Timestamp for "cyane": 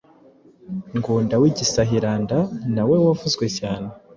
3.59-3.87